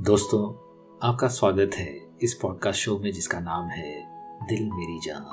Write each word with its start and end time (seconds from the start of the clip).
दोस्तों, 0.00 0.44
आपका 1.08 1.28
स्वागत 1.28 1.70
है 1.74 2.18
इस 2.22 2.34
पॉडकास्ट 2.34 2.80
शो 2.80 2.98
में 2.98 3.12
जिसका 3.12 3.40
नाम 3.40 3.66
है 3.66 4.04
दिल 4.46 4.70
मेरी 4.70 5.00
जहाँ 5.00 5.30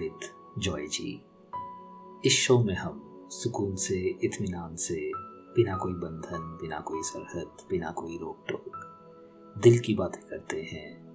विद 0.00 0.18
जॉय 0.58 0.86
जी। 0.86 1.22
इस 2.24 2.32
शो 2.32 2.58
में 2.58 2.74
हम 2.74 3.26
सुकून 3.30 3.76
से, 3.76 4.18
इत्मीनान 4.24 4.76
से, 4.76 5.10
बिना 5.56 5.76
कोई 5.76 5.92
बंधन, 5.92 6.58
बिना 6.62 6.80
कोई 6.80 7.02
सरहद, 7.02 7.56
बिना 7.70 7.90
कोई 7.90 8.16
रोक 8.16 8.44
टोक 8.48 8.72
दिल 9.58 9.78
की 9.78 9.94
बातें 9.94 10.22
करते 10.22 10.62
हैं, 10.62 11.08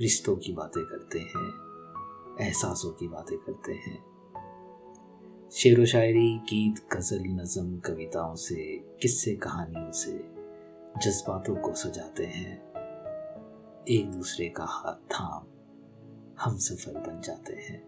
रिश्तों 0.00 0.36
की 0.36 0.52
बातें 0.52 0.84
करते 0.84 1.18
हैं, 1.18 1.52
एहसासों 2.46 2.90
की 2.90 3.08
बातें 3.08 3.38
करते 3.38 3.72
हैं। 3.72 4.04
शेर 5.52 5.80
व 5.80 5.84
शायरी, 5.84 6.38
गीत, 6.38 6.74
गज़ल, 6.92 7.22
नज़म, 7.22 7.78
कविताओं 7.78 8.34
से, 8.34 8.78
किस्से, 8.78 9.36
कहानियों 9.36 9.92
से 9.92 10.39
जज्बातों 11.02 11.56
को 11.56 11.74
सजाते 11.74 12.26
हैं। 12.26 12.72
एक 13.88 14.10
दूसरे 14.10 14.48
का 14.48 14.64
हाथ 14.64 14.94
थाम 14.94 15.46
हम 16.40 16.56
सफल 16.56 16.92
बन 16.92 17.20
जाते 17.20 17.52
हैं। 17.52 17.82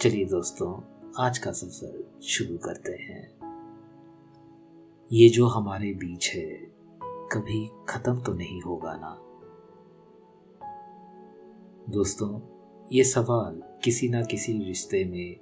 चलिए 0.00 0.24
दोस्तों, 0.24 0.80
आज 1.24 1.38
का 1.38 1.52
सफ़र 1.52 2.20
शुरू 2.22 2.58
करते 2.58 2.92
हैं। 2.92 3.38
ये 5.12 5.28
जो 5.28 5.46
हमारे 5.46 5.92
बीच 5.92 6.30
है, 6.34 6.50
कभी 7.04 7.70
खत्म 7.88 8.20
तो 8.20 8.32
नहीं 8.32 8.62
होगा 8.62 8.96
ना? 8.96 9.18
दोस्तों, 11.92 12.40
ये 12.92 13.04
सवाल 13.04 13.62
किसी 13.84 14.08
ना 14.08 14.22
किसी 14.22 14.64
रिश्ते 14.64 15.04
में 15.04 15.36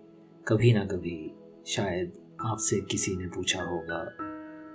कभी 0.48 0.72
ना 0.72 0.84
कभी 0.84 1.38
शायद 1.66 2.36
आपसे 2.40 2.80
किसी 2.80 3.16
ने 3.16 3.26
पूछा 3.26 3.62
होगा। 3.62 4.23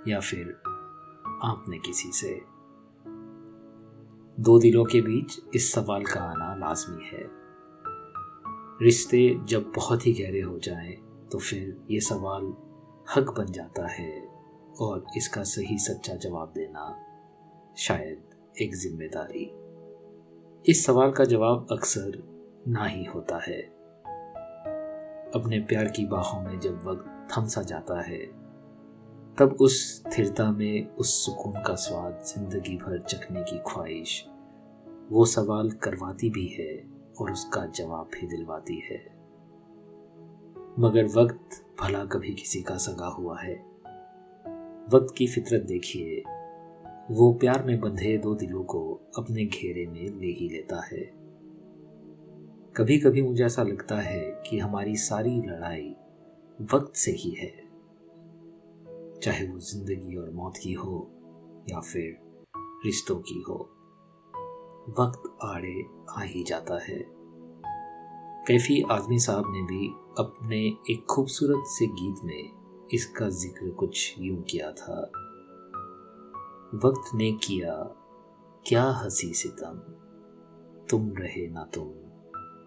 या 0.08 0.20
फिर 0.20 0.62
आपने 1.42 1.78
किसी 1.78 2.12
से? 2.12 2.42
दो 4.42 4.58
दिलों 4.58 4.84
के 4.84 5.00
बीच 5.00 5.40
इस 5.54 5.72
सवाल 5.72 6.04
का 6.04 6.20
आना 6.20 6.54
लाजमी 6.54 7.04
है। 7.04 7.30
रिश्ते 8.82 9.40
जब 9.44 9.72
बहुत 9.76 10.06
ही 10.06 10.12
गहरे 10.12 10.40
हो 10.40 10.58
जाएँ 10.58 10.96
तो 11.32 11.38
फिर 11.38 11.80
ये 11.90 12.00
सवाल 12.00 12.54
हक 13.16 13.34
बन 13.38 13.46
जाता 13.46 13.86
है 13.86 14.28
और 14.80 15.06
इसका 15.16 15.42
सही 15.42 15.78
सच्चा 15.78 16.14
जवाब 16.14 16.48
देना 16.48 17.06
शायद 17.76 18.22
एक 18.60 18.74
ज़िम्मेदारी। 18.74 19.44
इस 20.72 20.86
सवाल 20.86 21.10
का 21.10 21.24
जवाब 21.24 21.66
अक्सर 21.72 22.22
ना 22.68 22.84
ही 22.84 23.04
होता 23.04 23.38
है। 23.38 23.62
अपने 25.34 25.60
प्यार 25.60 25.84
की 25.84 26.06
बाहों 26.06 26.42
में 26.42 26.60
जब 26.60 26.82
वक्त 26.84 27.28
थम 27.32 27.46
सा 27.46 27.62
जाता 27.62 28.00
है 28.00 28.39
तब 29.38 29.56
उस 29.60 29.96
स्थिरता 29.96 30.52
में, 30.52 30.86
उस 30.86 31.24
सुकून 31.24 31.52
का 31.52 31.74
स्वाद 31.74 32.22
ज़िंदगी 32.26 32.76
भर 32.76 33.00
चखने 33.00 33.42
की 33.42 33.58
ख्वाहिश, 33.58 34.26
वो 35.10 35.24
सवाल 35.24 35.70
करवाती 35.70 36.30
भी 36.30 36.46
है 36.46 36.90
और 37.20 37.32
उसका 37.32 37.66
जवाब 37.66 38.10
भी 38.14 38.26
दिलवाती 38.26 38.76
है। 38.76 39.20
मगर 40.78 41.04
वक्त 41.04 41.66
भला 41.80 42.04
कभी 42.04 42.34
किसी 42.34 42.62
का 42.62 42.76
सगा 42.76 43.06
हुआ 43.06 43.40
है। 43.40 43.54
वक्त 44.94 45.14
की 45.16 45.26
फितरत 45.26 45.62
देखिए, 45.62 46.22
वो 47.10 47.32
प्यार 47.32 47.64
में 47.64 47.80
बंधे 47.80 48.18
दो 48.18 48.34
दिलों 48.34 48.64
को 48.64 49.00
अपने 49.18 49.44
घेरे 49.44 49.86
में 49.86 50.20
ले 50.20 50.26
ही 50.26 50.48
लेता 50.48 50.84
है। 50.84 51.20
कभी 52.76 52.98
कभी 52.98 53.22
मुझे 53.22 53.44
ऐसा 53.44 53.62
लगता 53.62 53.96
है 53.96 54.42
कि 54.46 54.58
हमारी 54.58 54.96
सारी 54.96 55.40
लड़ाई 55.40 55.96
वक्त 56.74 56.96
से 56.96 57.10
ही 57.10 57.30
है। 57.30 57.69
चाहे 59.22 59.46
वो 59.46 59.58
ज़िंदगी 59.58 60.16
और 60.16 60.30
मौत 60.30 60.56
की 60.56 60.72
हो 60.72 60.98
या 61.68 61.80
फिर 61.80 62.18
रिश्तों 62.84 63.16
की 63.20 63.40
हो, 63.48 63.56
वक्त 64.98 65.38
आड़े 65.44 65.82
आ 66.10 66.22
ही 66.22 66.42
जाता 66.42 66.78
है। 66.84 66.98
कैफी 68.46 68.80
आदमी 68.90 69.18
साहब 69.18 69.44
ने 69.46 69.62
भी 69.62 69.88
अपने 70.18 70.58
एक 70.90 71.04
खूबसूरत 71.10 71.64
से 71.66 71.86
गीत 71.86 72.24
में 72.24 72.88
इसका 72.94 73.28
ज़िक्र 73.28 73.70
कुछ 73.70 74.14
यूँ 74.18 74.42
किया 74.42 74.70
था। 74.72 75.00
वक्त 76.84 77.14
ने 77.14 77.30
किया 77.32 77.74
क्या 78.66 78.84
हँसी 78.84 79.32
सितम 79.34 79.78
तुम 80.90 81.12
रहे 81.18 81.46
ना 81.48 81.64
तुम, 81.64 81.92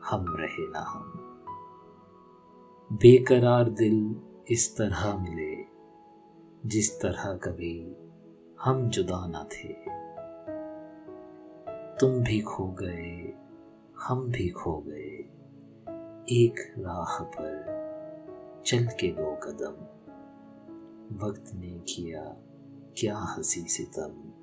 हम 0.04 0.26
रहे 0.38 0.68
ना 0.70 0.80
हम। 0.80 1.20
बेकरार 2.92 3.70
दिल 3.70 4.16
इस 4.50 4.76
तरह 4.78 5.18
मिले 5.18 5.53
जिस 6.66 7.02
तरह 7.02 7.36
कभी 7.36 7.96
हम 8.62 8.90
जुदा 8.90 9.28
ना 9.28 9.44
थे। 9.44 9.74
तुम 12.00 12.24
भी 12.24 12.42
खो 12.42 12.68
गए, 12.68 13.34
हम 14.00 14.32
भी 14.32 14.50
खो 14.50 14.84
गए। 14.88 15.30
एक 16.30 16.74
राह 16.80 17.24
पर 17.24 17.66
चल 18.66 18.88
के 18.88 19.12
दो 19.12 19.36
कदम। 19.36 19.84
वक्त 21.26 21.52
ने 21.54 21.80
किया 21.80 22.24
क्या 22.98 23.18
हँसी 23.18 23.62
सितम। 23.62 24.34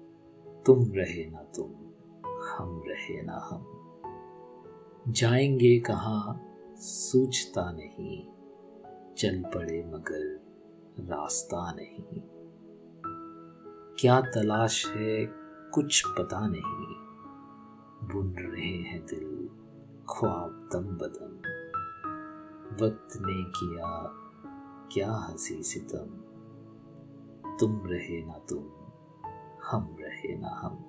तुम 0.66 0.92
रहे 0.92 1.30
ना 1.30 1.38
तुम, 1.38 1.70
हम 2.40 2.82
रहे 2.88 3.22
ना 3.22 3.48
हम। 3.50 3.76
जाएँगे 5.12 5.80
कहाँ, 5.80 6.46
सूझता 6.76 7.72
नहीं। 7.72 8.26
चल 9.14 9.42
पड़े 9.42 9.84
मगर 9.84 10.49
रास्ता 11.08 11.72
नहीं। 11.72 12.20
क्या 14.00 14.20
तलाश 14.20 14.86
है 14.86 15.26
कुछ 15.74 16.02
पता 16.06 16.48
नहीं। 16.48 17.10
बुन 18.08 18.34
रहे 18.38 18.76
हैं 18.76 19.06
दिल 19.06 19.50
ख्वाब 20.10 20.68
दम 20.72 20.84
बदम 20.84 21.60
वक्त 22.84 23.08
ने 23.16 23.44
किया 23.44 24.10
क्या 24.92 25.12
हँसी 25.12 25.62
सितम। 25.62 26.30
तुम 27.60 27.82
रहे 27.84 28.24
ना 28.26 28.32
तुम, 28.32 28.64
हम 29.70 29.96
रहे 30.00 30.36
ना 30.36 30.48
हम। 30.48 30.84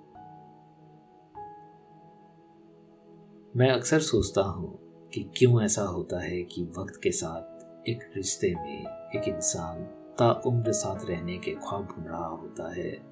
मैं 3.55 3.71
अक्सर 3.71 4.00
सोचता 4.00 4.41
हूँ 4.41 4.79
कि 5.09 5.31
क्यों 5.38 5.61
ऐसा 5.61 5.83
होता 5.83 6.23
है 6.23 6.44
कि 6.44 6.63
वक्त 6.63 7.00
के 7.03 7.11
साथ 7.11 7.61
एक 7.89 8.13
रिश्ते 8.16 8.55
में 8.55 9.09
एक 9.16 9.23
इंसान 9.27 10.00
उम्र 10.29 10.71
साथ 10.71 11.05
रहने 11.05 11.37
के 11.37 11.51
ख्वाब 11.51 11.83
भून 11.83 12.05
रहा 12.05 12.27
होता 12.27 12.75
है 12.75 13.11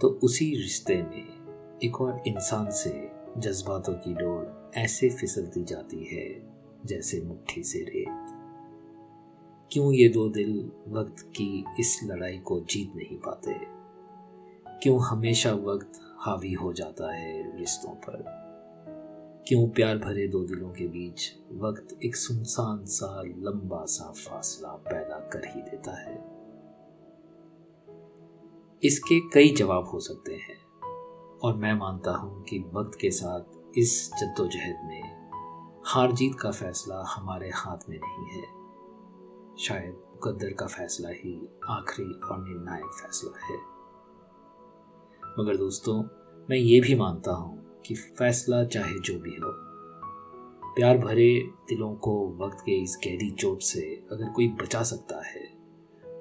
तो 0.00 0.08
उसी 0.08 0.56
रिश्ते 0.56 1.02
में 1.02 1.42
एक 1.84 2.00
और 2.00 2.22
इंसान 2.26 2.70
से 2.70 3.10
जज्बातों 3.38 3.94
की 3.94 4.14
डोर 4.14 4.70
ऐसे 4.76 5.10
फिसलती 5.10 5.64
जाती 5.64 6.04
है, 6.04 6.52
जैसे 6.86 7.20
मुट्ठी 7.20 7.62
से 7.62 7.78
रेत। 7.78 8.38
क्यों 9.72 9.92
ये 9.92 10.08
दो 10.08 10.28
दिल 10.28 10.72
वक्त 10.88 11.20
की 11.20 11.64
इस 11.80 12.00
लड़ाई 12.04 12.38
को 12.38 12.60
जीत 12.60 12.92
नहीं 12.96 13.16
पाते? 13.16 13.54
क्यों 14.82 15.00
हमेशा 15.00 15.52
वक्त 15.52 15.92
हावी 16.18 16.52
हो 16.52 16.72
जाता 16.72 17.14
है 17.14 17.58
रिश्तों 17.58 17.94
पर? 17.94 18.42
क्यों 19.48 19.68
प्यार 19.68 19.98
भरे 19.98 20.28
दो 20.28 20.44
दिलों 20.44 20.70
के 20.70 20.88
बीच 20.88 21.32
वक्त 21.52 21.98
एक 22.04 22.16
सुनसान 22.16 22.84
सा 22.84 23.22
लंबा 23.22 23.84
सा 23.84 24.12
फासला 24.12 24.68
पैदा 24.68 25.18
कर 25.18 25.46
ही 25.46 25.62
देता 25.62 26.10
है? 26.10 26.31
इसके 28.84 29.18
कई 29.28 29.50
जवाब 29.50 29.88
हो 29.88 30.00
सकते 30.00 30.34
हैं। 30.34 30.56
और 31.38 31.56
मैं 31.56 31.72
मानता 31.74 32.10
हूँ 32.10 32.42
कि 32.42 32.58
वक्त 32.74 32.98
के 33.00 33.10
साथ 33.10 33.78
इस 33.78 34.10
जद्दोजहद 34.12 34.80
में 34.84 35.02
हार 35.86 36.12
जीत 36.12 36.34
का 36.40 36.50
फैसला 36.50 37.02
हमारे 37.08 37.50
हाथ 37.50 37.88
में 37.88 37.98
नहीं 37.98 38.26
है। 38.30 38.42
शायद 39.58 39.94
मुकद्दर 40.10 40.52
का 40.52 40.66
फैसला 40.66 41.08
ही 41.08 41.48
आखिरी 41.68 42.12
और 42.28 42.44
निर्णायक 42.48 42.90
फैसला 43.02 43.38
है। 43.44 43.56
मगर 45.38 45.56
दोस्तों, 45.56 46.02
मैं 46.50 46.56
ये 46.56 46.80
भी 46.80 46.94
मानता 46.94 47.32
हूँ 47.32 47.80
कि 47.86 47.94
फैसला 47.94 48.64
चाहे 48.64 48.98
जो 48.98 49.18
भी 49.18 49.30
हो, 49.30 49.52
प्यार 50.74 50.98
भरे 50.98 51.32
दिलों 51.68 51.94
को 51.94 52.14
वक्त 52.36 52.60
के 52.60 52.82
इस 52.82 52.98
गहरी 53.06 53.30
चोट 53.30 53.62
से 53.62 53.82
अगर 54.12 54.32
कोई 54.32 54.48
बचा 54.48 54.82
सकता 54.82 55.26
है 55.26 55.44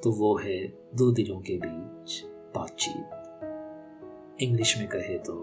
तो 0.01 0.11
वो 0.11 0.37
है 0.37 0.67
दो 0.95 1.11
दिलों 1.11 1.39
के 1.39 1.57
बीच 1.57 2.30
बातचीत। 2.55 4.41
इंग्लिश 4.41 4.77
में 4.77 4.87
कहे 4.87 5.17
तो 5.19 5.35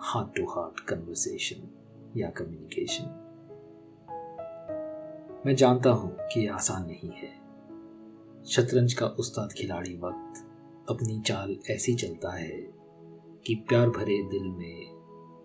हार्ट 0.00 0.36
टू 0.36 0.44
हार्ट 0.46 0.80
कन्वर्सेशन 0.80 1.68
या 2.16 2.30
कम्युनिकेशन 2.30 3.24
मैं 5.46 5.54
जानता 5.56 5.90
हूँ 5.90 6.16
कि 6.32 6.40
यह 6.40 6.54
आसान 6.54 6.86
नहीं 6.86 7.10
है। 7.10 7.28
शतरंज 8.44 8.92
का 8.92 9.06
उस्ताद 9.06 9.52
खिलाड़ी 9.52 9.94
वक्त 9.96 10.44
अपनी 10.90 11.20
चाल 11.20 11.56
ऐसी 11.70 11.94
चलता 11.94 12.34
है 12.34 12.58
कि 13.46 13.54
प्यार 13.68 13.88
भरे 13.88 14.22
दिल 14.22 14.48
में 14.48 14.98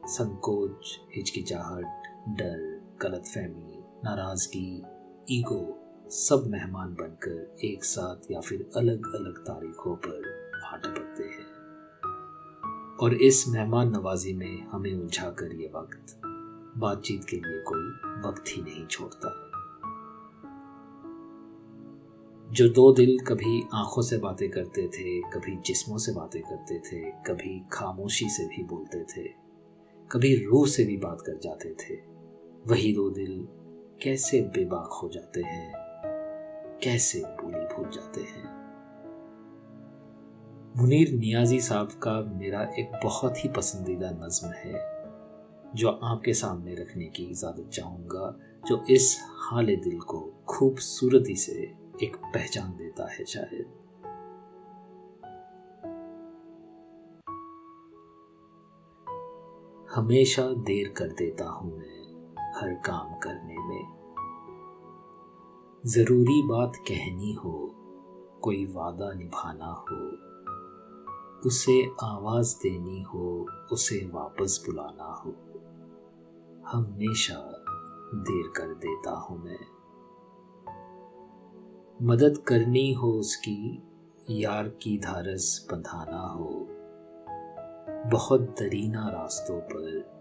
संकोच, 0.06 1.00
हिचकिचाहट, 1.16 2.04
डर, 2.30 2.82
गलतफहमी, 3.02 3.84
नाराज़गी, 4.04 4.84
ईगो 5.32 5.62
सब 6.10 6.44
मेहमान 6.48 6.94
बनकर 6.94 7.58
एक 7.64 7.84
साथ 7.84 8.32
या 8.32 8.40
फिर 8.40 8.70
अलग 8.76 9.16
अलग 9.16 9.38
तारीखों 9.44 9.96
पर 9.96 10.33
आ 10.64 10.78
टपकते 10.78 11.24
हैं। 11.24 11.54
और 12.98 13.14
इस 13.14 13.48
मेहमान 13.48 13.90
नवाजी 13.90 14.34
में 14.34 14.68
हमें 14.68 14.94
उलझा 14.94 15.30
कर 15.30 15.56
ये 15.56 15.72
वक्त, 15.76 16.22
बातचीत 16.78 17.24
के 17.30 17.36
लिए 17.36 17.62
कोई 17.62 17.90
वक्त 18.30 18.44
ही 18.48 18.62
नहीं 18.62 18.86
छोड़ता। 18.88 19.50
जो 22.52 22.70
दो 22.70 22.92
दिल 22.94 23.18
कभी 23.20 23.62
आँखों 23.74 24.02
से 24.02 24.18
बातें 24.18 24.50
करते 24.50 24.88
थे, 24.88 25.22
कभी 25.22 25.56
जिस्मों 25.56 25.98
से 25.98 26.12
बातें 26.12 26.42
करते 26.42 26.80
थे, 26.80 27.12
कभी 27.12 27.60
खामोशी 27.74 28.30
से 28.30 28.46
भी 28.46 28.64
बोलते 28.64 29.04
थे, 29.04 29.28
कभी 30.12 30.46
रूह 30.46 30.68
से 30.68 30.86
भी 30.86 30.98
बात 30.98 31.22
कर 31.22 31.40
जाते 31.40 31.74
थे, 31.74 31.96
वही 32.68 32.94
दो 32.94 33.10
दिल 33.10 33.48
कैसे 34.04 34.42
बेबाक 34.42 35.00
हो 35.04 35.10
जाते 35.10 35.42
हैं, 35.42 35.74
कैसे 36.84 37.20
बोली 37.20 37.76
भूल 37.76 37.90
जाते 37.90 38.22
हैं। 38.22 38.53
मुनीर 40.78 41.12
नियाजी 41.14 41.60
साहब 41.60 41.88
का 41.88 42.12
मेरा 42.38 42.62
एक 42.80 42.92
बहुत 43.04 43.44
ही 43.44 43.50
पसंदीदा 43.50 44.10
नज्म 44.10 44.48
है, 44.48 44.80
जो 45.76 45.90
आपके 45.90 46.34
सामने 46.34 46.76
रखने 46.76 47.06
की 47.06 47.24
इजाज़त 47.24 47.70
चाहूँगा, 47.70 48.40
जो 48.68 48.86
इस 48.90 49.18
हाल 49.22 49.66
दिल 49.66 50.00
को 50.00 50.34
खूबसूरती 50.50 51.36
से 51.36 51.54
एक 52.04 52.16
पहचान 52.16 52.72
देता 52.72 53.12
है 53.12 53.26
शायद। 53.26 53.66
हमेशा 59.96 60.44
देर 60.44 60.94
कर 60.98 61.08
देता 61.08 61.50
हूँ 61.50 61.78
मैं 61.78 62.34
हर 62.56 62.74
काम 62.74 63.16
करने 63.20 63.58
में। 63.58 63.86
ज़रूरी 65.88 66.42
बात 66.42 66.76
कहनी 66.76 67.34
हो, 67.34 67.76
कोई 68.44 68.66
वादा 68.66 69.14
निभाना 69.14 69.66
हो 69.66 70.33
उसे 71.46 71.86
आवाज़ 72.04 72.56
देनी 72.56 73.02
हो, 73.02 73.48
उसे 73.72 74.10
वापस 74.14 74.64
बुलाना 74.66 75.04
हो। 75.04 75.36
हमेशा 76.68 77.64
देर 78.14 78.48
कर 78.48 78.74
देता 78.74 79.12
हूँ 79.12 79.44
मैं। 79.44 79.66
मदद 82.02 82.38
करनी 82.38 82.94
हो 82.94 83.12
उसकी, 83.12 83.84
यार 84.30 84.68
की 84.68 84.98
धारस 84.98 85.68
बंधाना 85.72 86.28
हो। 86.28 86.68
बहुत 88.10 88.42
दरीना 88.42 89.10
रास्तों 89.10 89.60
पर 89.60 90.14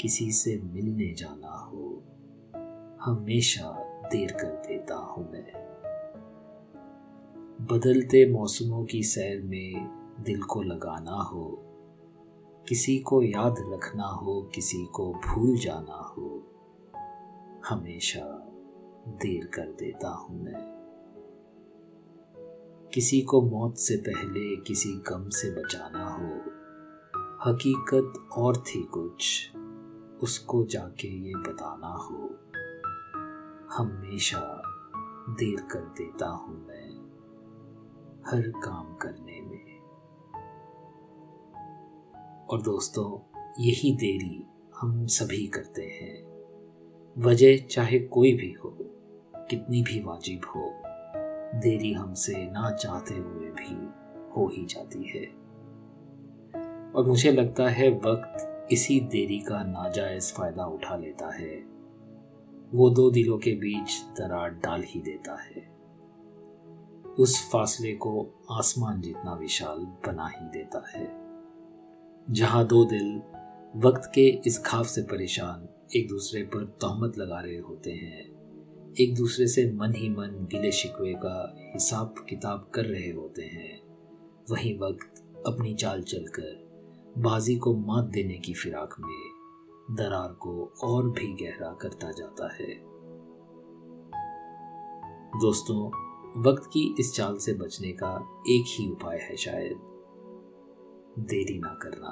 किसी 0.00 0.32
से 0.32 0.60
मिलने 0.60 1.14
जाना 1.14 1.52
हो। 1.52 2.02
हमेशा 3.02 3.84
देर 4.08 4.32
कर 4.32 4.62
देता 4.68 4.94
हूँ 4.94 5.32
मैं। 5.32 5.70
बदलते 7.60 8.32
मौसमों 8.32 8.84
की 8.84 9.02
सैर 9.02 9.42
में 9.42 9.99
दिल 10.20 10.42
को 10.42 10.62
लगाना 10.62 11.22
हो, 11.22 11.62
किसी 12.68 12.98
को 12.98 13.22
याद 13.22 13.54
रखना 13.58 14.06
हो, 14.06 14.42
किसी 14.54 14.86
को 14.86 15.12
भूल 15.12 15.56
जाना 15.58 16.14
हो, 16.16 16.46
हमेशा 17.68 18.46
देर 19.08 19.46
कर 19.46 19.62
देता 19.62 20.08
हूँ 20.08 20.44
मैं। 20.44 20.80
किसी 22.94 23.20
को 23.20 23.42
मौत 23.42 23.76
से 23.76 23.96
पहले, 23.96 24.56
किसी 24.56 24.92
गम 24.92 25.28
से 25.28 25.50
बचाना 25.50 26.10
हो, 26.10 26.60
हकीकत 27.44 28.28
और 28.32 28.56
थी 28.56 28.82
कुछ, 28.82 29.50
उसको 30.22 30.64
जाके 30.64 31.08
ये 31.08 31.34
बताना 31.34 31.88
हो, 31.88 32.30
हमेशा 33.76 34.62
देर 35.28 35.60
कर 35.60 35.80
देता 35.80 36.28
हूँ 36.28 36.66
मैं। 36.66 36.90
हर 38.26 38.42
काम 38.50 38.94
करने 38.94 39.39
और 42.50 42.62
दोस्तों, 42.62 43.38
यही 43.58 43.92
देरी 43.92 44.44
हम 44.76 45.06
सभी 45.06 45.46
करते 45.46 45.82
हैं। 45.82 46.22
वजह 47.18 47.56
चाहे 47.56 47.98
कोई 47.98 48.32
भी 48.32 48.52
हो, 48.52 48.76
कितनी 49.36 49.82
भी 49.82 50.02
वाजिब 50.02 50.40
हो, 50.56 50.72
देरी 51.60 51.92
हमसे 51.92 52.32
ना 52.36 52.70
चाहते 52.70 53.14
हुए 53.14 53.46
भी 53.46 53.88
हो 54.30 54.48
ही 54.48 54.66
जाती 54.66 55.08
है। 55.08 55.26
और 56.92 57.04
मुझे 57.06 57.32
लगता 57.32 57.68
है 57.68 57.90
वक्त 57.90 58.68
इसी 58.72 59.00
देरी 59.00 59.38
का 59.38 59.62
नाजायज 59.62 60.32
फ़ायदा 60.32 60.64
उठा 60.64 60.96
लेता 60.96 61.34
है। 61.34 61.56
वो 62.74 62.90
दो 62.90 63.10
दिलों 63.10 63.38
के 63.38 63.52
बीच 63.52 64.02
दरार 64.18 64.50
डाल 64.50 64.82
ही 64.86 65.00
देता 65.00 65.42
है। 65.42 65.76
उस 67.18 67.50
फासले 67.52 67.92
को 67.92 68.28
आसमान 68.50 69.00
जितना 69.00 69.34
विशाल 69.34 69.78
बना 69.78 70.26
ही 70.26 70.48
देता 70.48 70.88
है। 70.90 71.29
जहाँ 72.30 72.66
दो 72.66 72.84
दिल 72.84 73.16
वक्त 73.76 74.12
के 74.14 74.40
इस 74.46 74.62
खाफ 74.66 74.86
से 74.86 75.02
परेशान 75.02 75.68
एक 75.96 76.08
दूसरे 76.08 76.42
पर 76.42 76.64
तहमत 76.64 77.18
लगा 77.18 77.40
रहे 77.40 77.58
होते 77.58 77.90
हैं। 77.90 78.20
एक 79.00 79.14
दूसरे 79.14 79.46
से 79.46 79.72
मन 79.72 79.94
ही 79.94 80.08
मन 80.08 80.48
गिले 80.52 80.72
शिकवे 80.72 81.14
का 81.14 81.56
हिसाब 81.74 82.14
किताब 82.28 82.70
कर 82.74 82.84
रहे 82.84 83.10
होते 83.12 83.42
हैं। 83.42 83.80
वही 84.50 84.78
वक्त 84.78 85.22
अपनी 85.46 85.74
चाल 85.74 86.02
चलकर 86.02 86.70
बाजी 87.18 87.56
को 87.56 87.76
मात 87.76 88.04
देने 88.04 88.38
की 88.38 88.54
फिराक 88.54 88.94
में 89.00 89.96
दरार 89.96 90.28
को 90.28 90.72
और 90.82 91.10
भी 91.10 91.44
गहरा 91.44 91.78
करता 91.82 92.12
जाता 92.12 92.54
है। 92.54 92.74
दोस्तों, 95.40 95.86
वक्त 96.42 96.66
की 96.66 96.94
इस 97.00 97.14
चाल 97.14 97.36
से 97.36 97.54
बचने 97.54 97.92
का 97.92 98.42
एक 98.48 98.64
ही 98.68 98.90
उपाय 98.90 99.18
है 99.18 99.36
शायद। 99.36 99.89
देरी 101.20 101.58
ना 101.58 101.78
करना। 101.82 102.08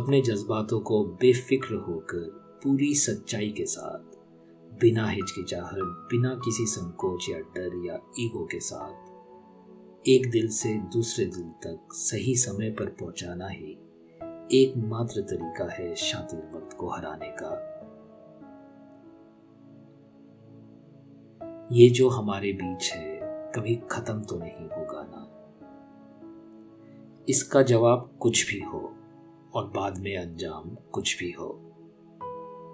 अपने 0.00 0.20
जज्बातों 0.20 0.80
को 0.80 1.04
बेफिक्र 1.04 1.74
होकर 1.74 2.58
पूरी 2.62 2.94
सच्चाई 2.94 3.48
के 3.50 3.66
साथ, 3.66 4.16
बिना 4.80 5.06
हिचकिचाहट, 5.06 5.82
बिना 5.82 6.34
किसी 6.34 6.66
संकोच 6.66 7.26
या 7.30 7.38
डर 7.38 7.86
या 7.86 7.94
ईगो 8.18 8.44
के 8.44 8.60
साथ, 8.60 9.08
एक 10.08 10.30
दिल 10.30 10.48
से 10.48 10.78
दूसरे 10.78 11.24
दिल 11.26 11.44
तक 11.44 11.88
सही 11.92 12.34
समय 12.34 12.70
पर 12.70 12.86
पहुंचाना 12.86 13.48
ही 13.48 13.72
एकमात्र 14.52 15.20
तरीका 15.20 15.72
है 15.72 15.94
शातिर 15.94 16.50
वक्त 16.56 16.76
को 16.76 16.90
हराने 16.90 17.36
का। 17.42 17.64
ये 21.72 21.88
जो 21.90 22.08
हमारे 22.08 22.52
बीच 22.52 22.92
है, 22.92 23.20
कभी 23.56 23.76
खत्म 23.90 24.22
तो 24.22 24.38
नहीं 24.38 24.68
होगा 24.68 25.02
ना। 25.10 25.37
इसका 27.28 27.62
जवाब 27.62 28.18
कुछ 28.20 28.50
भी 28.50 28.60
हो 28.60 28.78
और 29.54 29.64
बाद 29.64 29.98
में 29.98 30.16
अंजाम 30.16 30.70
कुछ 30.92 31.18
भी 31.18 31.30
हो। 31.30 31.48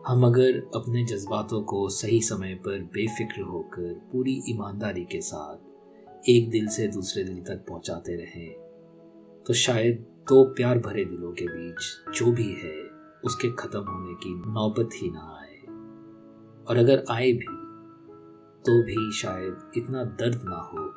हम 0.07 0.27
अगर 0.27 0.59
अपने 0.75 1.05
जज्बातों 1.05 1.63
को 1.63 1.89
सही 1.89 2.21
समय 2.21 2.55
पर 2.55 2.83
बेफिक्र 2.95 3.43
होकर 3.43 3.93
पूरी 4.13 4.35
ईमानदारी 4.49 5.05
के 5.05 5.21
साथ 5.21 6.29
एक 6.29 6.51
दिल 6.51 6.69
से 6.69 6.87
दूसरे 6.89 7.25
दिल 7.25 7.41
तक 7.41 7.65
पहुंचाते 7.69 8.17
रहें 8.17 9.45
तो 9.47 9.55
शायद 9.55 10.07
दो 10.29 10.45
प्यार 10.45 10.79
भरे 10.79 11.05
दिलों 11.05 11.33
के 11.33 11.47
बीच 11.47 12.15
जो 12.19 12.33
भी 12.33 12.49
है, 12.53 12.77
उसके 13.25 13.51
ख़त्म 13.53 13.81
होने 13.81 14.15
की 14.15 14.35
नौबत 14.53 14.91
ही 14.95 15.11
ना 15.11 15.27
आए। 15.41 15.59
और 16.69 16.77
अगर 16.77 17.05
आए 17.11 17.33
भी 17.33 17.57
तो 18.65 18.83
भी 18.83 19.13
शायद 19.13 19.73
इतना 19.77 20.05
दर्द 20.05 20.41
ना 20.45 20.61
हो 20.63 20.93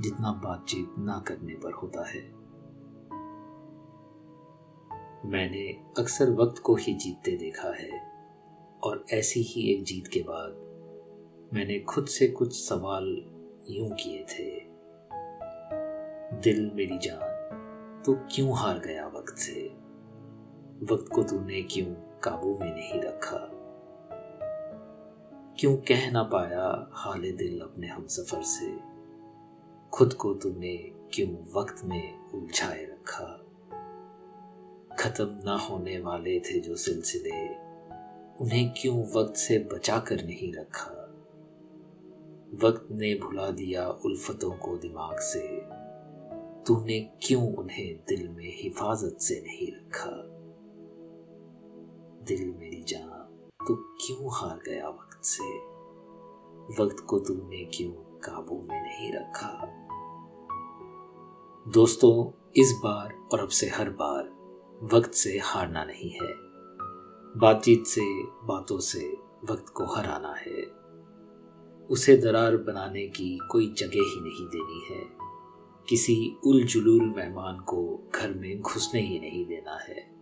जितना 0.00 0.32
बातचीत 0.44 0.94
ना 0.98 1.24
करने 1.28 1.54
पर 1.54 1.72
होता 1.72 2.08
है। 2.08 2.37
मैंने 5.24 5.68
अक्सर 5.98 6.30
वक्त 6.30 6.62
को 6.62 6.74
ही 6.74 6.94
जीतते 6.94 7.36
देखा 7.36 7.68
है, 7.68 8.00
और 8.82 9.04
ऐसी 9.12 9.42
ही 9.42 9.74
एक 9.74 9.84
जीत 9.84 10.06
के 10.06 10.20
बाद 10.20 10.68
मैंने 11.54 11.80
खुद 11.80 12.06
से 12.06 12.28
कुछ 12.28 12.68
सवाल 12.68 13.04
यूँ 13.70 13.90
किए 13.90 14.24
थे, 14.24 14.60
दिल 16.40 16.70
मेरी 16.74 16.98
जान 16.98 18.02
तो 18.06 18.14
क्यों 18.14 18.58
हार 18.58 18.78
गया 18.78 19.06
वक्त 19.06 19.38
से? 19.38 19.60
वक्त 20.94 21.08
को 21.14 21.22
तूने 21.22 21.62
क्यों 21.62 21.94
काबू 21.94 22.58
में 22.58 22.74
नहीं 22.74 23.02
रखा? 23.02 23.50
क्यों 25.60 25.76
कह 25.76 26.10
ना 26.10 26.22
पाया 26.22 26.90
हाल 26.92 27.20
दिल 27.20 27.60
अपने 27.60 27.86
हम 27.86 28.06
सफ़र 28.06 28.42
से? 28.42 28.78
खुद 29.90 30.12
को 30.12 30.34
तूने 30.34 30.76
क्यों 31.14 31.60
वक्त 31.60 31.84
में 31.84 32.30
उलझाए 32.30 32.84
रखा? 32.84 33.44
खत्म 34.98 35.40
ना 35.44 35.58
होने 35.58 36.00
वाले 36.00 36.40
थे 36.40 36.60
जो 36.60 36.76
सिलसिले। 36.76 37.48
उन्हें 38.44 38.74
क्यों 38.82 39.04
वक्त 39.04 39.36
से 39.36 39.58
बचा 39.58 39.98
कर 39.98 40.24
नहीं 40.24 40.54
रखा? 40.54 40.90
वक्त 42.64 42.88
ने 42.90 43.14
भुला 43.14 43.50
दिया 43.50 43.88
उल्फतों 43.88 44.50
को 44.50 44.76
दिमाग 44.76 45.16
से। 45.18 45.60
तूने 46.64 47.00
क्यों 47.00 47.54
उन्हें 47.54 48.00
दिल 48.08 48.28
में 48.28 48.62
हिफाजत 48.62 49.18
से 49.20 49.42
नहीं 49.46 49.72
रखा? 49.72 50.10
दिल 52.24 52.54
मेरी 52.58 52.82
जान, 52.82 53.48
तू 53.68 53.74
क्यों 53.74 54.28
हार 54.32 54.58
गया 54.68 54.88
वक्त 54.88 55.24
से? 55.24 55.44
वक्त 56.82 57.00
को 57.00 57.18
तूने 57.18 57.64
क्यों 57.64 57.92
काबू 57.92 58.62
में 58.62 58.82
नहीं 58.82 59.12
रखा? 59.12 59.66
दोस्तों, 61.68 62.46
इस 62.56 62.72
बार 62.84 63.28
और 63.32 63.40
अब 63.40 63.48
से 63.48 63.68
हर 63.68 63.90
बार 63.90 64.37
वक्त 64.82 65.12
से 65.12 65.38
हारना 65.38 65.84
नहीं 65.84 66.10
है। 66.10 66.34
बातचीत 67.40 67.86
से, 67.86 68.22
बातों 68.22 68.78
से 68.78 69.12
वक्त 69.50 69.68
को 69.68 69.84
हराना 69.86 70.34
है। 70.34 70.78
उसे 71.86 72.16
दरार 72.16 72.56
बनाने 72.56 73.08
की 73.08 73.38
कोई 73.50 73.74
जगह 73.78 74.00
ही 74.00 74.20
नहीं 74.20 74.46
देनी 74.46 74.94
है। 74.94 75.18
किसी 75.88 76.36
उल 76.46 76.64
जुलूल 76.64 77.14
मेहमान 77.16 77.60
को 77.60 78.10
घर 78.14 78.30
में 78.30 78.60
घुसने 78.60 79.00
ही 79.00 79.20
नहीं 79.20 79.46
देना 79.46 79.76
है। 79.76 80.18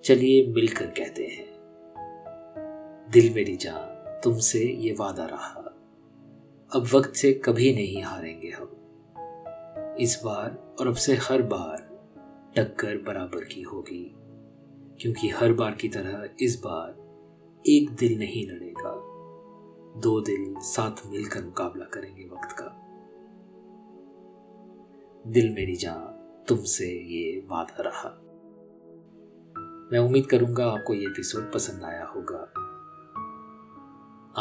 चलिए 0.00 0.46
मिलकर 0.46 0.86
कहते 0.86 1.24
हैं, 1.24 1.46
दिल 3.12 3.34
मेरी 3.34 3.56
जान, 3.56 4.20
तुमसे 4.24 4.58
ये 4.58 4.92
वादा 4.92 5.24
रहा। 5.24 5.60
अब 6.74 6.88
वक्त 6.94 7.14
से 7.14 7.32
कभी 7.32 7.74
नहीं 7.74 8.02
हारेंगे 8.02 8.48
हम। 8.48 8.70
इस 10.00 10.22
बार 10.24 10.76
और 10.80 10.86
अब 10.86 10.94
से 10.94 11.14
हर 11.14 11.42
बार 11.42 11.83
टक्कर 12.56 12.96
बराबर 12.96 13.44
की 13.44 13.62
होगी, 13.62 14.04
क्योंकि 15.00 15.28
हर 15.28 15.52
बार 15.52 15.74
की 15.74 15.88
तरह 15.88 16.28
इस 16.40 16.60
बार 16.64 17.62
एक 17.64 17.90
दिल 17.90 18.18
नहीं 18.18 18.46
लड़ेगा। 18.48 18.92
दो 20.00 20.20
दिल 20.20 20.54
साथ 20.60 21.06
मिलकर 21.06 21.44
मुकाबला 21.44 21.84
करेंगे 21.84 22.24
वक्त 22.24 22.52
का। 22.52 22.66
दिल 25.24 25.50
मेरी 25.50 25.76
जान, 25.76 26.44
तुमसे 26.48 26.86
ये 26.86 27.38
वादा 27.50 27.82
रहा। 27.82 28.10
मैं 29.92 29.98
उम्मीद 29.98 30.26
करूँगा 30.26 30.66
आपको 30.66 30.94
ये 30.94 31.06
एपिसोड 31.06 31.52
पसंद 31.52 31.84
आया 31.84 32.04
होगा। 32.06 32.40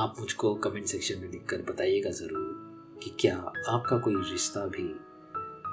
आप 0.01 0.15
मुझको 0.19 0.55
कमेंट 0.55 0.85
सेक्शन 0.85 1.19
में 1.19 1.29
लिखकर 1.31 1.61
बताइएगा 1.61 2.11
ज़रूर 2.11 2.99
कि 3.03 3.15
क्या 3.19 3.37
आपका 3.69 3.97
कोई 3.97 4.15
रिश्ता 4.31 4.65
भी 4.67 4.87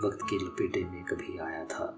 वक्त 0.07 0.23
के 0.31 0.37
लपेटे 0.37 0.85
में 0.85 1.05
कभी 1.05 1.39
आया 1.39 1.65
था। 1.65 1.97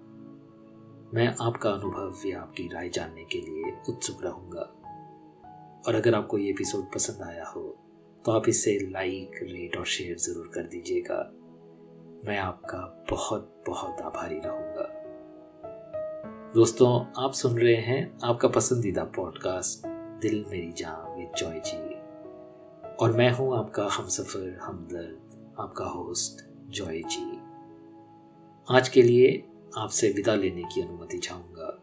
मैं 1.14 1.37
आपका 1.40 1.71
अनुभव 1.71 2.28
या 2.28 2.40
आपकी 2.40 2.69
राय 2.69 2.88
जानने 2.88 3.25
के 3.25 3.38
लिए 3.38 3.73
उत्सुक 3.88 4.25
रहूँगा। 4.25 4.61
और 5.87 5.95
अगर 5.95 6.14
आपको 6.14 6.38
ये 6.38 6.50
एपिसोड 6.50 6.92
पसंद 6.92 7.23
आया 7.23 7.45
हो 7.49 7.62
तो 8.25 8.33
आप 8.33 8.49
इसे 8.49 8.90
लाइक 8.90 9.31
रेट 9.42 9.76
और 9.76 9.87
शेयर 9.87 10.16
ज़रूर 10.16 10.50
कर 10.54 10.62
दीजिएगा। 10.62 11.33
मैं 12.25 12.38
आपका 12.38 13.04
बहुत 13.11 13.64
बहुत 13.66 14.00
आभारी 14.00 14.38
रहूँगा। 14.38 14.88
दोस्तों, 16.54 17.23
आप 17.25 17.33
सुन 17.33 17.59
रहे 17.59 17.76
हैं 17.76 18.19
आपका 18.25 18.49
पसंदीदा 18.49 19.04
पॉडकास्ट 19.04 19.87
दिल 20.23 20.45
मेरी 20.49 20.73
जान 20.73 21.19
विद 21.19 21.33
जॉय 21.38 21.61
जी 21.66 21.95
और 22.97 23.12
मैं 23.12 23.31
हूँ 23.31 23.59
आपका 23.59 23.83
हम 23.83 23.90
हमसफर, 23.90 24.59
हमदर्द, 24.62 25.54
आपका 25.61 25.85
होस्ट 25.85 26.47
जॉय 26.71 27.02
जी 27.02 27.40
आज 28.76 28.88
के 28.88 29.02
लिए 29.02 29.49
आपसे 29.76 30.11
विदा 30.11 30.35
लेने 30.35 30.62
की 30.62 30.83
अनुमति 30.83 31.19
चाहूँगा। 31.19 31.83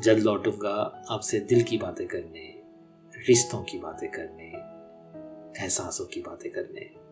जल्द 0.00 0.24
लौटूँगा 0.24 1.04
आपसे 1.10 1.40
दिल 1.40 1.62
की 1.62 1.78
बातें 1.78 2.08
करने, 2.08 2.62
रिश्तों 3.28 3.62
की 3.62 3.78
बातें 3.78 4.10
करने, 4.10 4.52
एहसासों 5.62 6.04
की 6.04 6.20
बातें 6.20 6.52
करने। 6.52 7.02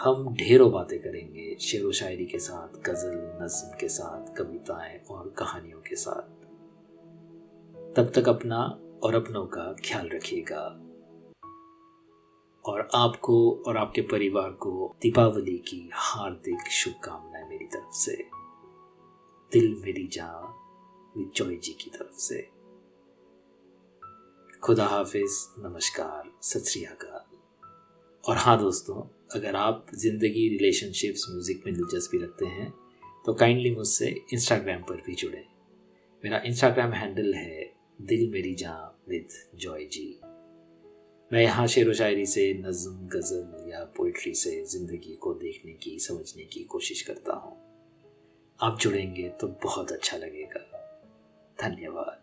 हम 0.00 0.34
ढेरों 0.34 0.72
बातें 0.72 0.98
करेंगे 0.98 1.58
शेर 1.60 1.86
व 1.86 1.92
शायरी 1.92 2.26
के 2.26 2.38
साथ, 2.38 2.68
गज़ल, 2.68 3.38
नज्म 3.42 3.76
के 3.80 3.88
साथ, 3.88 4.34
कविताएँ 4.36 5.04
और 5.04 5.28
कहानियों 5.30 5.80
के 5.80 5.96
साथ। 5.96 6.42
तब 7.96 8.12
तक 8.14 8.28
अपना 8.28 8.80
और 9.02 9.14
अपनों 9.14 9.46
का 9.46 9.72
ख्याल 9.72 10.08
रखिएगा। 10.08 10.78
और 12.64 12.88
आपको 12.94 13.62
और 13.66 13.76
आपके 13.76 14.00
परिवार 14.00 14.50
को 14.50 14.96
दीपावली 15.02 15.58
की 15.58 15.90
हार्दिक 15.94 16.70
शुभकामनाएँ 16.70 17.48
मेरी 17.48 17.64
तरफ़ 17.64 17.92
से। 17.92 18.41
दिल 19.52 19.74
मेरी 19.84 20.06
जान 20.06 20.44
विजॉय 21.16 21.56
जी 21.56 21.72
की 21.72 21.90
तरफ़ 21.90 22.18
से। 22.18 22.40
खुदा 24.62 24.84
हाफिज, 24.86 25.32
नमस्कार, 25.58 26.30
सत 26.42 26.64
और 28.24 28.36
हाँ 28.36 28.58
दोस्तों, 28.58 29.02
अगर 29.34 29.56
आप 29.56 29.86
ज़िंदगी 29.94 30.48
रिलेशनशिप्स 30.48 31.26
म्यूज़िक 31.30 31.66
में 31.66 31.74
दिलचस्पी 31.74 32.22
रखते 32.22 32.46
हैं 32.46 32.72
तो 33.26 33.34
काइंडली 33.34 33.70
मुझसे 33.70 34.08
इंस्टाग्राम 34.32 34.82
पर 34.82 35.02
भी 35.06 35.14
जुड़ें। 35.14 35.44
मेरा 36.24 36.40
इंस्टाग्राम 36.46 36.92
हैंडल 36.92 37.34
है 37.34 37.64
दिल 38.02 38.30
मेरी 38.30 38.54
जाँ 38.54 39.02
विद 39.08 39.28
जॉय 39.54 39.84
जी। 39.84 40.06
मैं 41.30 41.42
यहाँ 41.42 41.66
शेर 41.66 41.88
व 41.90 41.92
शायरी 41.92 42.26
से 42.26 42.52
नज़म, 42.58 42.96
गज़ल 43.08 43.70
या 43.70 43.84
पोइट्री 43.96 44.34
से 44.34 44.64
ज़िंदगी 44.66 45.16
को 45.16 45.34
देखने 45.34 45.72
की, 45.72 45.98
समझने 45.98 46.44
की 46.44 46.64
कोशिश 46.64 47.02
करता 47.02 47.34
हूँ। 47.34 47.71
आप 48.62 48.78
जुड़ेंगे 48.78 49.28
तो 49.28 49.46
बहुत 49.48 49.92
अच्छा 49.92 50.16
लगेगा। 50.16 50.60
धन्यवाद। 51.60 52.21